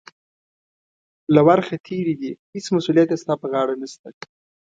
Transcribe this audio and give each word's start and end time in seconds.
له 1.33 1.41
ورخه 1.47 1.75
تېرې 1.87 2.15
دي، 2.21 2.31
هېڅ 2.53 2.65
مسؤلیت 2.75 3.09
یې 3.11 3.17
ستا 3.23 3.33
پر 3.41 3.47
غاړه 3.53 3.75
نشته. 3.81 4.07